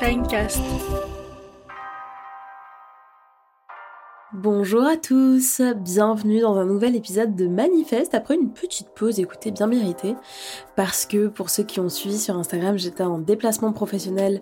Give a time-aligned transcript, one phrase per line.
[0.00, 1.19] Shinecast.
[4.42, 9.50] Bonjour à tous, bienvenue dans un nouvel épisode de Manifeste après une petite pause, écoutez,
[9.50, 10.16] bien méritée,
[10.76, 14.40] parce que pour ceux qui ont suivi sur Instagram, j'étais en déplacement professionnel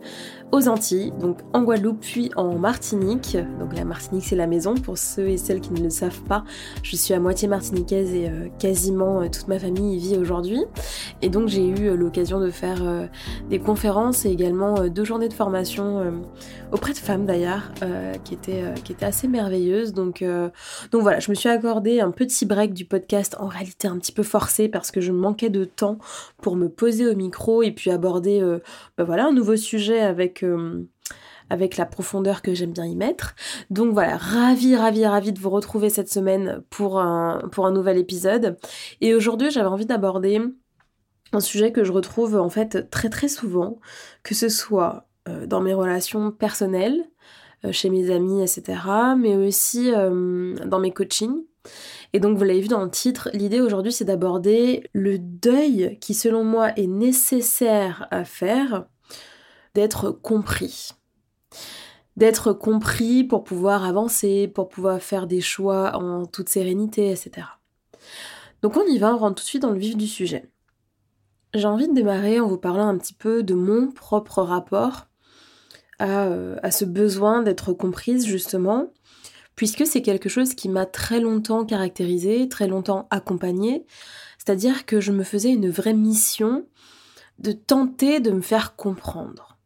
[0.53, 3.37] aux Antilles, donc en Guadeloupe puis en Martinique.
[3.59, 6.45] Donc la Martinique c'est la maison, pour ceux et celles qui ne le savent pas,
[6.85, 10.65] je suis à moitié martiniquaise et euh, quasiment euh, toute ma famille y vit aujourd'hui.
[11.23, 13.09] Et donc j'ai eu euh, l'occasion de faire
[13.51, 16.23] des conférences et également deux journées de formation
[16.71, 17.73] auprès de femmes d'ailleurs,
[18.25, 20.51] qui, étaient, qui étaient assez merveilleuses donc, euh,
[20.91, 24.13] donc voilà, je me suis accordé un petit break du podcast, en réalité un petit
[24.13, 25.99] peu forcé parce que je manquais de temps
[26.43, 28.61] pour me poser au micro et puis aborder euh,
[28.97, 30.87] bah un nouveau sujet avec euh,
[31.51, 33.35] avec la profondeur que j'aime bien y mettre.
[33.71, 37.41] Donc voilà, ravi, ravi, ravi de vous retrouver cette semaine pour un,
[37.73, 38.59] nouvel épisode.
[39.01, 40.43] Et aujourd'hui, j'avais envie d'aborder
[41.33, 43.81] un sujet que je retrouve en fait très très souvent,
[44.23, 45.07] que ce soit
[45.47, 47.03] dans mes relations personnelles,
[47.73, 48.81] chez mes amis, etc.
[49.17, 51.45] Mais aussi euh, dans mes coachings.
[52.13, 56.15] Et donc, vous l'avez vu dans le titre, l'idée aujourd'hui, c'est d'aborder le deuil qui,
[56.15, 58.87] selon moi, est nécessaire à faire,
[59.75, 60.91] d'être compris.
[62.17, 67.47] D'être compris pour pouvoir avancer, pour pouvoir faire des choix en toute sérénité, etc.
[68.63, 70.49] Donc, on y va, on rentre tout de suite dans le vif du sujet.
[71.55, 75.07] J'ai envie de démarrer en vous parlant un petit peu de mon propre rapport
[76.01, 78.93] euh, à, ce besoin d'être comprise justement,
[79.57, 83.85] puisque c'est quelque chose qui m'a très longtemps caractérisé, très longtemps accompagné,
[84.39, 86.65] c'est-à-dire que je me faisais une vraie mission
[87.39, 89.59] de tenter de me faire comprendre.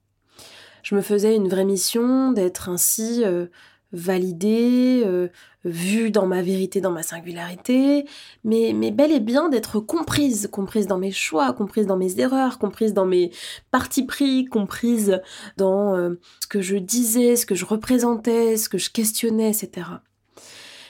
[0.83, 3.47] Je me faisais une vraie mission d'être ainsi euh,
[3.93, 5.29] validée, euh,
[5.65, 8.07] vue dans ma vérité, dans ma singularité,
[8.45, 12.95] mais, bel et bien d'être comprise, comprise dans mes choix, comprise dans mes erreurs, comprise
[12.95, 13.31] dans mes
[13.71, 15.21] partis pris, comprise
[15.57, 19.87] dans euh, ce que je disais, ce que je représentais, ce que je questionnais, etc.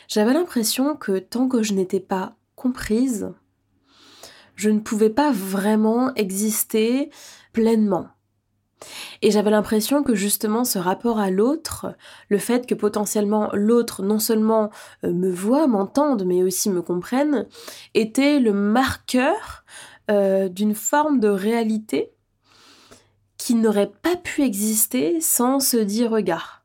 [0.09, 3.33] J'avais l'impression que tant que je n'étais pas comprise,
[4.55, 7.11] je ne pouvais pas vraiment exister
[7.53, 8.09] pleinement.
[9.23, 11.95] Et j'avais l'impression que justement ce rapport à l'autre,
[12.29, 14.71] le fait que potentiellement l'autre non seulement
[15.05, 17.47] euh, me voit, m'entende, mais aussi me comprenne,
[17.95, 19.65] était le marqueur
[20.11, 22.13] euh, d'une forme de réalité
[23.39, 26.65] qui n'aurait pas pu exister sans ce dit regard.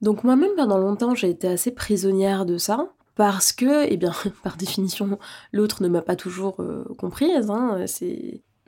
[0.00, 4.12] Donc moi-même pendant longtemps j'ai été assez prisonnière de ça, parce que, eh bien,
[4.44, 5.18] par définition,
[5.52, 7.50] l'autre ne m'a pas toujours euh, comprise.
[7.50, 7.84] Hein,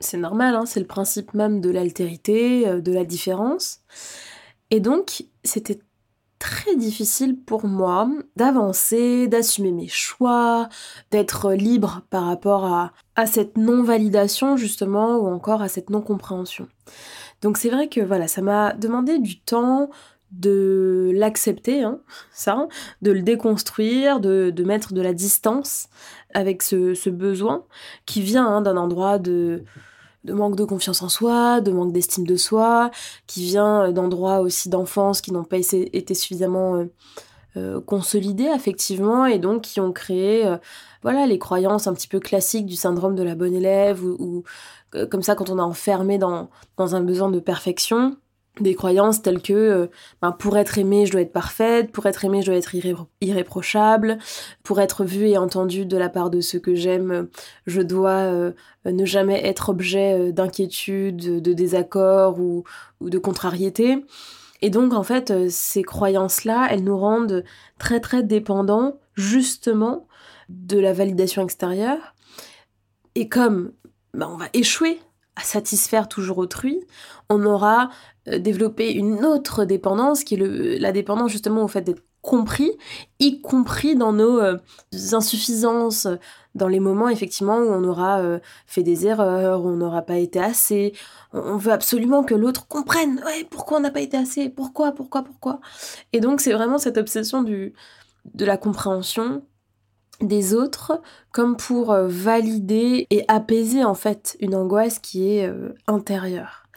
[0.01, 3.81] c'est normal, hein, c'est le principe même de l'altérité, euh, de la différence.
[4.69, 5.79] Et donc, c'était
[6.39, 10.69] très difficile pour moi d'avancer, d'assumer mes choix,
[11.11, 16.67] d'être libre par rapport à, à cette non-validation justement ou encore à cette non-compréhension.
[17.41, 19.91] Donc c'est vrai que voilà, ça m'a demandé du temps
[20.31, 21.99] de l'accepter, hein,
[22.31, 22.67] ça,
[23.01, 25.89] de le déconstruire, de, mettre de la distance
[26.33, 27.65] avec ce, besoin
[28.05, 29.63] qui vient hein, d'un endroit de,
[30.23, 32.91] de manque de confiance en soi, de manque d'estime de soi,
[33.27, 36.85] qui vient euh, d'endroits aussi d'enfance qui n'ont pas été suffisamment euh,
[37.57, 40.49] euh, consolidés affectivement et donc qui ont créé
[41.03, 44.45] voilà les croyances un petit peu classiques du syndrome de la bonne élève ou,
[45.09, 48.15] comme ça quand on est enfermé dans, dans un besoin de perfection
[48.59, 49.87] des croyances telles que euh,
[50.21, 52.75] ben, pour être aimée, je dois être parfaite, pour être aimée, je dois être
[53.21, 54.17] irréprochable,
[54.63, 57.27] pour être vue et entendue de la part de ceux que j'aime,
[57.65, 58.51] je dois euh,
[58.85, 62.63] ne jamais être objet euh, d'inquiétude, de désaccord ou,
[62.99, 64.05] ou, de contrariété.
[64.61, 67.43] Et donc en fait, ces croyances-là, elles nous rendent
[67.79, 70.07] très très dépendants justement
[70.49, 72.13] de la validation extérieure.
[73.15, 73.71] Et comme
[74.13, 74.99] ben, on va échouer
[75.43, 76.81] satisfaire toujours autrui,
[77.29, 77.89] on aura
[78.27, 82.71] euh, développé une autre dépendance qui est la dépendance justement au fait d'être compris,
[83.19, 84.57] y compris dans nos euh,
[85.13, 86.07] insuffisances,
[86.53, 90.17] dans les moments effectivement où on aura euh, fait des erreurs, où on n'aura pas
[90.17, 90.93] été assez.
[91.33, 95.23] On, veut absolument que l'autre comprenne, ouais, pourquoi on n'a pas été assez, pourquoi, pourquoi,
[95.23, 95.59] pourquoi?
[96.13, 97.73] Et donc c'est vraiment cette obsession du,
[98.33, 99.43] de la compréhension
[100.21, 101.01] des autres
[101.31, 106.67] comme pour euh, valider et apaiser en fait une angoisse qui est euh, intérieure.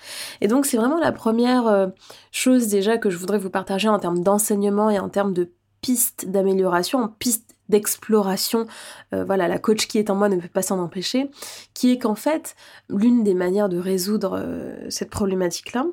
[0.41, 1.87] Et donc c'est vraiment la première euh,
[2.31, 5.50] chose déjà que je voudrais vous partager en termes d'enseignement et en termes de
[5.81, 8.67] pistes d'amélioration, pistes d'exploration,
[9.11, 11.31] voilà, la coach qui est en moi ne peut pas s'en empêcher,
[11.73, 12.56] qui est qu'en fait,
[12.90, 14.44] l'une des manières de résoudre
[14.90, 15.87] cette problématique-là,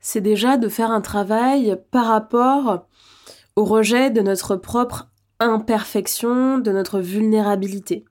[0.00, 2.86] c'est déjà de faire un travail par rapport
[3.56, 5.11] au rejet de notre propre
[5.42, 8.04] imperfection, de notre vulnérabilité.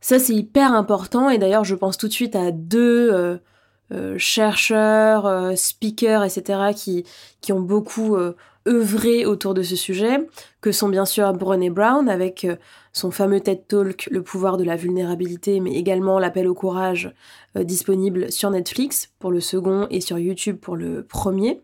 [0.00, 3.12] Ça, c'est hyper important et d'ailleurs, je pense tout de suite à deux,
[3.92, 7.04] euh, chercheurs, speakers, etc., qui,
[7.40, 8.16] qui ont beaucoup
[8.68, 10.28] œuvré autour de ce sujet,
[10.60, 12.46] que sont bien sûr Brené Brown avec
[12.92, 17.12] son fameux TED Talk Le pouvoir de la vulnérabilité, mais également l'appel au courage
[17.56, 21.60] disponible sur Netflix pour le second et sur YouTube pour le premier.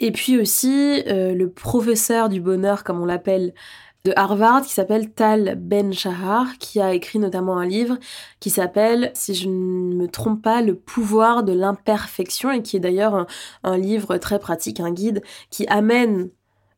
[0.00, 3.52] Et puis aussi le professeur du bonheur, comme on l'appelle,
[4.04, 7.98] de Harvard qui s'appelle Tal Ben-Shahar, qui a écrit notamment un livre
[8.40, 12.80] qui s'appelle, si je ne me trompe pas, Le pouvoir de l'imperfection, et qui est
[12.80, 13.26] d'ailleurs
[13.64, 16.30] un, livre très pratique, un guide, qui amène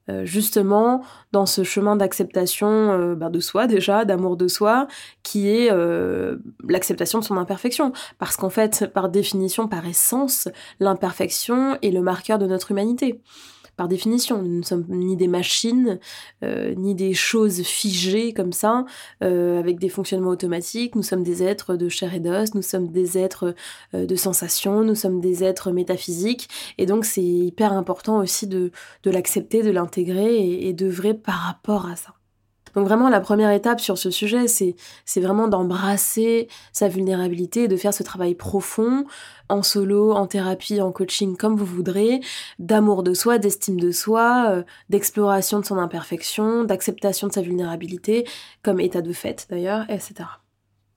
[0.09, 4.87] euh, justement dans ce chemin d'acceptation euh, ben, de soi déjà, d'amour de soi,
[5.23, 6.37] qui est euh,
[6.69, 7.93] l'acceptation de son imperfection.
[8.19, 10.49] Parce qu'en fait, par définition, par essence,
[10.81, 13.21] l'imperfection est le marqueur de notre humanité
[13.81, 14.43] par définition.
[14.43, 15.99] Nous ne sommes ni des machines,
[16.45, 18.85] euh, ni des choses figées comme ça,
[19.25, 20.97] euh, avec des fonctionnements automatiques.
[20.97, 23.55] Nous sommes des êtres de chair et d'os, nous sommes des êtres
[23.95, 26.51] euh, de sensations, nous sommes des êtres métaphysiques.
[26.77, 28.71] Et donc c'est hyper important aussi de,
[29.07, 32.20] l'accepter, de l'intégrer et, et d'œuvrer par rapport à ça.
[32.75, 34.75] Donc vraiment, la première étape sur ce sujet, c'est,
[35.21, 39.05] vraiment d'embrasser sa vulnérabilité, de faire ce travail profond,
[39.49, 42.21] en solo, en thérapie, en coaching, comme vous voudrez,
[42.59, 48.27] d'amour de soi, d'estime de soi, euh, d'exploration de son imperfection, d'acceptation de sa vulnérabilité,
[48.63, 50.29] comme état de fait d'ailleurs, etc.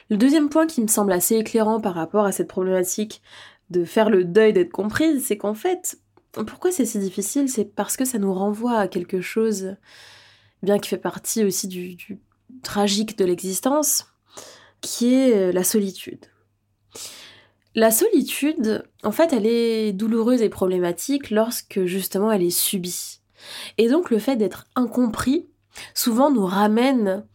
[0.09, 3.21] Le deuxième point qui me semble assez éclairant par rapport à cette problématique
[3.69, 5.97] de faire le deuil d'être comprise, c'est qu'en fait,
[6.33, 7.49] pourquoi c'est si difficile?
[7.49, 9.75] C'est parce que ça nous renvoie à quelque chose
[10.63, 11.97] bien qui fait partie aussi du,
[12.63, 14.07] tragique de l'existence,
[14.81, 16.25] qui est euh, la solitude.
[17.75, 23.19] La solitude, en fait, elle est douloureuse et problématique lorsque justement elle est subie.
[23.77, 25.47] Et donc le fait d'être incompris,
[25.93, 27.25] souvent nous ramène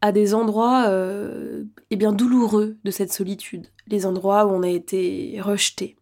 [0.00, 4.68] à des endroits euh, eh bien douloureux de cette solitude, les endroits où on a
[4.68, 5.96] été rejeté,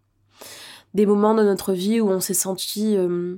[0.93, 3.37] des moments de notre vie où on s'est senti euh,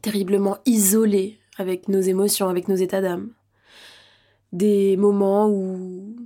[0.00, 3.30] terriblement isolé, avec nos émotions, avec nos états d'âme.
[4.52, 6.16] Des moments où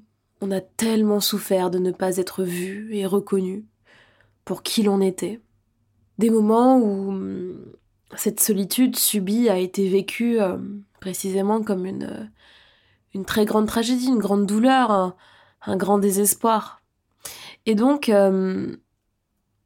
[0.40, 3.64] on a tellement souffert de ne pas être vu et reconnu
[4.44, 5.40] pour qui l'on était.
[6.19, 7.72] Des moments où hum,
[8.16, 10.56] cette solitude subie a été vécue euh,
[11.00, 12.25] précisément comme une, euh,
[13.14, 16.80] une très grande tragédie, une grande douleur, un, grand désespoir.
[17.66, 18.76] Et donc, hum,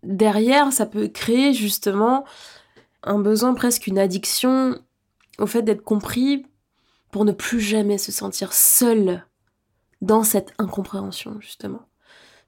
[0.03, 2.25] derrière, ça peut créer justement
[3.03, 4.79] un besoin, presque une addiction
[5.39, 6.47] au fait d'être compris
[7.11, 9.27] pour ne plus jamais se sentir seul
[10.01, 11.83] dans cette incompréhension, justement.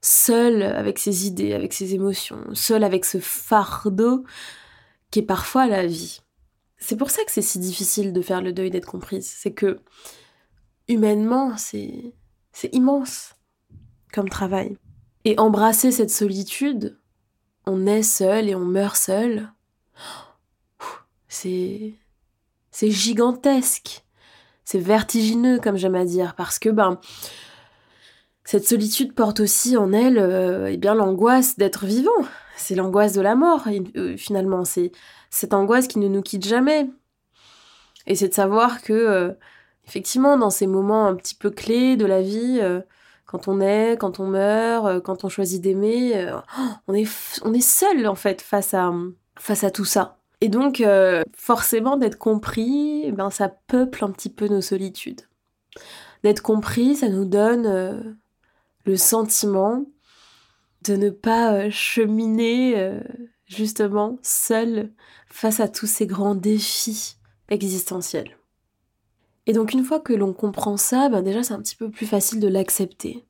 [0.01, 4.23] Seul avec ses idées, avec ses émotions, seul avec ce fardeau
[5.09, 6.21] qui est parfois la vie.
[6.77, 9.25] C'est pour ça que c'est si difficile de faire le deuil d'être comprise.
[9.25, 9.79] C'est que,
[10.87, 12.13] humainement, c'est,
[12.73, 13.35] immense
[14.13, 14.77] comme travail.
[15.23, 16.99] Et embrasser cette solitude,
[17.65, 19.51] on est seul et on meurt seul,
[21.27, 21.95] c'est,
[22.75, 24.03] c'est gigantesque.
[24.65, 26.99] C'est vertigineux, comme j'aime à dire, parce que ben,
[28.43, 32.11] cette solitude porte aussi en elle euh, eh bien l'angoisse d'être vivant.
[32.57, 33.63] C'est l'angoisse de la mort,
[33.95, 34.65] euh, finalement.
[34.65, 34.91] C'est
[35.29, 36.89] cette angoisse qui ne nous quitte jamais.
[38.07, 39.31] Et c'est de savoir que, euh,
[39.87, 42.59] effectivement, dans ces moments un petit peu clés de la vie,
[43.25, 46.29] quand on est, quand on meurt, quand on choisit d'aimer,
[46.89, 47.07] on, est,
[47.43, 50.17] on est seul, en fait, face à tout ça.
[50.41, 55.21] Et donc, euh, forcément, d'être compris, ben, ça peuple un petit peu nos solitudes.
[56.23, 58.01] D'être compris, ça nous donne euh,
[58.85, 59.85] le sentiment
[60.83, 62.99] de ne pas euh, cheminer
[63.45, 64.91] justement seul
[65.27, 67.17] face à tous ces grands défis
[67.49, 68.37] existentiels.
[69.47, 72.07] Et donc une fois que l'on comprend ça, ben déjà c'est un petit peu plus
[72.07, 73.25] facile de l'accepter.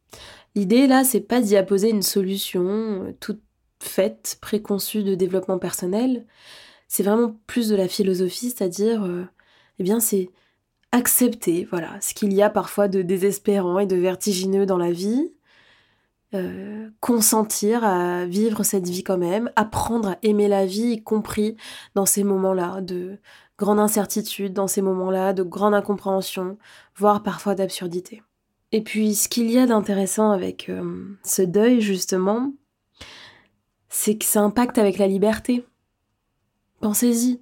[0.55, 3.41] L'idée là, c'est pas d'y apposer une solution toute
[3.81, 6.25] faite, préconçue de développement personnel,
[6.87, 9.25] c'est vraiment plus de la philosophie, c'est-à-dire, euh,
[9.79, 10.29] eh bien, c'est
[10.91, 15.33] accepter, voilà, ce qu'il y a parfois de désespérant et de vertigineux dans la vie,
[16.33, 21.55] euh, consentir à vivre cette vie quand même, apprendre à aimer la vie, y compris
[21.95, 23.17] dans ces moments-là de
[23.57, 26.57] grande incertitude, dans ces moments-là de grande incompréhension,
[26.95, 28.21] voire parfois d'absurdité.
[28.71, 32.51] Et puis, ce qu'il y a d'intéressant avec euh, ce deuil, justement,
[33.87, 35.65] c'est que ça impacte avec la liberté.
[36.85, 37.41] Pensez-y.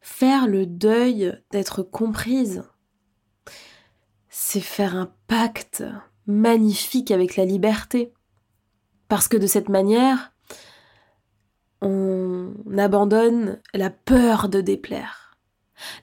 [0.00, 2.62] Faire le deuil d'être comprise,
[4.30, 5.84] c'est faire un pacte
[6.26, 8.14] magnifique avec la liberté.
[9.06, 10.32] Parce que de cette manière,
[11.82, 15.36] on abandonne la peur de déplaire,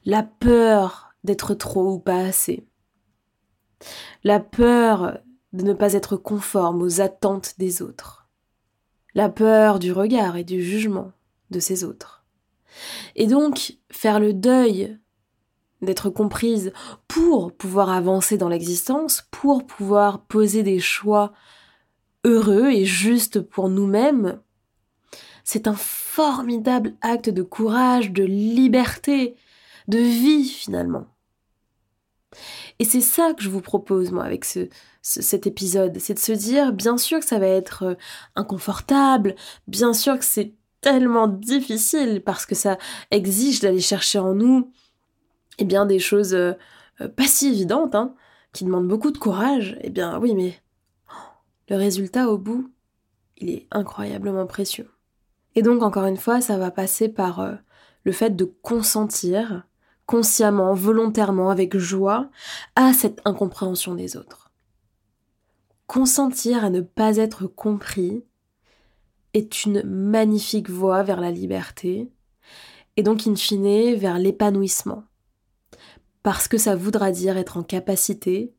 [0.05, 2.67] la peur d'être trop ou pas assez,
[4.23, 5.17] la peur
[5.51, 8.29] de ne pas être conforme aux attentes des autres.
[9.15, 11.11] la peur du regard et du jugement
[11.49, 12.20] de ces autres.
[13.15, 14.97] Et donc, faire le deuil
[15.81, 16.71] d'être comprise
[17.07, 21.33] pour pouvoir avancer dans l'existence, pour pouvoir poser des choix
[22.23, 24.39] heureux et justes pour nous-mêmes,
[25.43, 29.35] c'est un formidable acte de courage, de liberté,
[29.87, 31.07] de vie finalement.
[32.79, 34.69] Et c'est ça que je vous propose, moi, avec ce,
[35.01, 35.97] cet épisode.
[35.99, 37.95] C'est de se dire, bien sûr que ça va être euh,
[38.35, 39.35] inconfortable,
[39.67, 42.77] bien sûr que c'est tellement difficile parce que ça
[43.11, 44.71] exige d'aller chercher en nous
[45.57, 46.53] eh bien, des choses euh,
[47.01, 48.15] euh, pas si évidentes, hein,
[48.51, 49.77] qui demandent beaucoup de courage.
[49.81, 50.59] Eh bien, oui, mais
[51.69, 52.71] le résultat au bout,
[53.37, 54.89] il est incroyablement précieux.
[55.55, 57.59] Et donc, encore une fois, ça va passer par
[58.03, 59.65] le fait de consentir
[60.05, 62.29] consciemment, volontairement, avec joie,
[62.75, 64.51] à cette incompréhension des autres.
[65.87, 68.23] Consentir à ne pas être compris
[69.33, 72.11] est une magnifique voie vers la liberté,
[72.97, 75.03] et donc in fine vers l'épanouissement,
[76.23, 78.53] parce que ça voudra dire être en capacité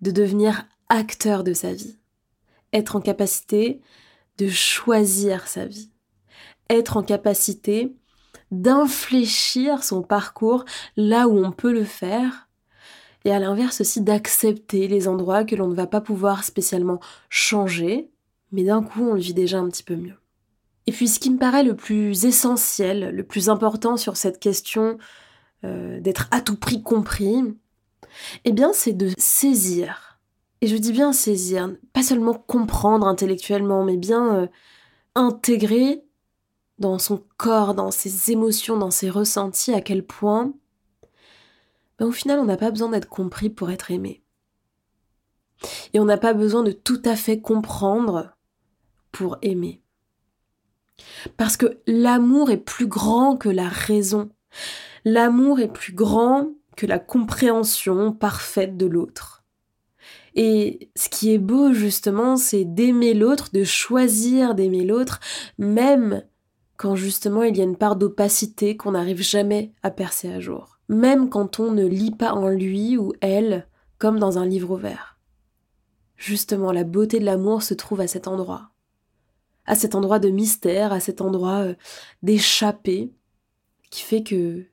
[0.00, 1.98] de devenir acteur de sa vie,
[2.72, 3.80] être en capacité
[4.38, 5.90] de choisir sa vie,
[6.70, 7.94] être en capacité
[8.50, 10.64] d'infléchir son parcours
[10.96, 12.48] là où on peut le faire,
[13.24, 18.10] et à l'inverse aussi d'accepter les endroits que l'on ne va pas pouvoir spécialement changer,
[18.54, 20.16] mais d'un coup on le vit déjà un petit peu mieux.
[20.86, 24.98] Et puis ce qui me paraît le plus essentiel, le plus important sur cette question
[25.64, 27.42] euh, d'être à tout prix compris,
[28.44, 30.20] eh bien c'est de saisir.
[30.60, 34.46] Et je dis bien saisir, pas seulement comprendre intellectuellement, mais bien euh,
[35.14, 36.04] intégrer
[36.78, 40.54] dans son corps, dans ses émotions, dans ses ressentis, à quel point,
[41.98, 44.22] ben, au final, on n'a pas besoin d'être compris pour être aimé.
[45.92, 48.33] Et on n'a pas besoin de tout à fait comprendre
[49.14, 49.80] pour aimer.
[51.36, 54.28] Parce que l'amour est plus grand que la raison.
[55.04, 59.44] L'amour est plus grand que la compréhension parfaite de l'autre.
[60.34, 65.20] Et ce qui est beau justement, c'est d'aimer l'autre, de choisir d'aimer l'autre,
[65.58, 66.24] même
[66.76, 70.80] quand justement il y a une part d'opacité qu'on n'arrive jamais à percer à jour,
[70.88, 73.68] même quand on ne lit pas en lui ou elle
[73.98, 75.20] comme dans un livre ouvert.
[76.16, 78.73] Justement, la beauté de l'amour se trouve à cet endroit,
[79.66, 81.74] à cet endroit de mystère, à cet endroit euh,
[82.22, 83.12] d'échappée,
[83.90, 84.66] qui fait que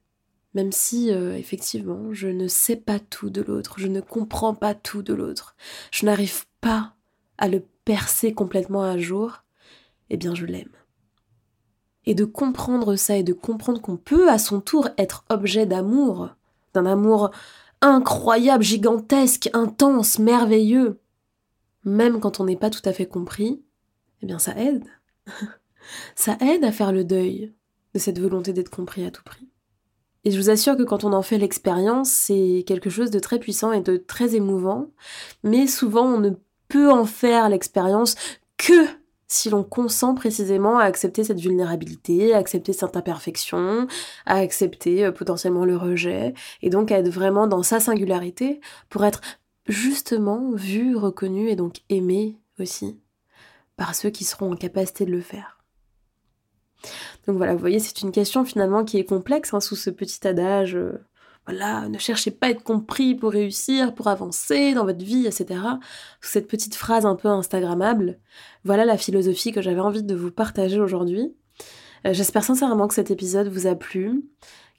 [0.54, 4.74] même si euh, effectivement je ne sais pas tout de l'autre, je ne comprends pas
[4.74, 5.56] tout de l'autre,
[5.92, 6.96] je n'arrive pas
[7.38, 9.44] à le percer complètement à jour,
[10.10, 10.72] eh bien je l'aime.
[12.06, 16.30] Et de comprendre ça et de comprendre qu'on peut à son tour être objet d'amour,
[16.74, 17.32] d'un amour
[17.82, 21.00] incroyable, gigantesque, intense, merveilleux,
[21.84, 23.64] même quand on n'est pas tout à fait compris,
[24.22, 24.86] eh bien ça aide.
[26.16, 27.54] ça aide à faire le deuil
[27.94, 29.50] de cette volonté d'être compris à tout prix.
[30.24, 33.40] Et je vous assure que quand on en fait l'expérience, c'est quelque chose de très
[33.40, 34.92] puissant et de très émouvant,
[35.44, 36.32] mais souvent on ne
[36.68, 38.16] peut en faire l'expérience
[38.58, 38.88] que
[39.28, 43.88] si l'on consent précisément à accepter cette vulnérabilité, à accepter cette imperfection,
[44.26, 48.60] à accepter euh, potentiellement le rejet, et donc à être vraiment dans sa singularité
[48.90, 49.22] pour être
[49.68, 53.00] justement vu, reconnu et donc aimé aussi
[53.82, 55.58] par ceux qui seront en capacité de le faire.
[57.26, 60.28] Donc voilà, vous voyez, c'est une question finalement qui est complexe hein, sous ce petit
[60.28, 61.04] adage euh,
[61.48, 65.62] voilà, ne cherchez pas à être compris pour réussir, pour avancer dans votre vie, etc.
[66.22, 68.20] Cette petite phrase un peu instagrammable,
[68.64, 71.34] voilà la philosophie que j'avais envie de vous partager aujourd'hui.
[72.06, 74.24] Euh, j'espère sincèrement que cet épisode vous a plu,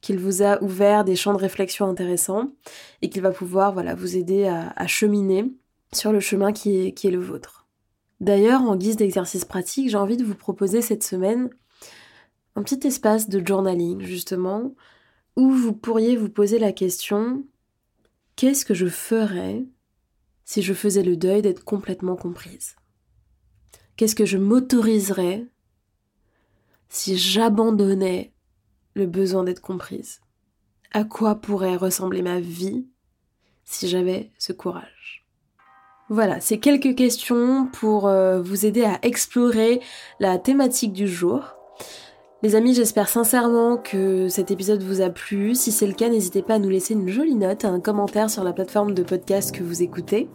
[0.00, 2.52] qu'il vous a ouvert des champs de réflexion intéressants
[3.02, 5.52] et qu'il va pouvoir voilà, vous aider à, cheminer
[5.92, 7.61] sur le chemin qui est le vôtre.
[8.22, 11.50] D'ailleurs, en guise d'exercice pratique, j'ai envie de vous proposer cette semaine
[12.54, 14.76] un petit espace de journaling, justement,
[15.34, 17.44] où vous pourriez vous poser la question
[18.36, 19.64] qu'est-ce que je ferais
[20.44, 22.76] si je faisais le deuil d'être complètement comprise?
[23.96, 25.48] Qu'est-ce que je m'autoriserais
[26.90, 28.32] si j'abandonnais
[28.94, 30.20] le besoin d'être comprise?
[30.92, 32.86] À quoi pourrait ressembler ma vie
[33.64, 35.21] si j'avais ce courage?
[36.12, 39.80] Voilà, c'est quelques questions pour euh, vous aider à explorer
[40.20, 41.56] la thématique du jour.
[42.42, 45.54] Les amis, j'espère sincèrement que cet épisode vous a plu.
[45.54, 48.44] Si c'est le cas, n'hésitez pas à nous laisser une jolie note, un commentaire sur
[48.44, 50.28] la plateforme de podcast que vous écoutez.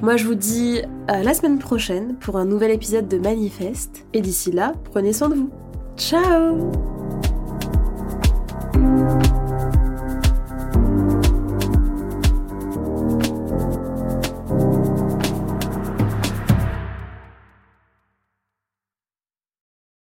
[0.00, 4.06] Moi, je vous dis à la semaine prochaine pour un nouvel épisode de Manifeste.
[4.14, 5.50] Et d'ici là, prenez soin de vous.
[5.98, 6.56] Ciao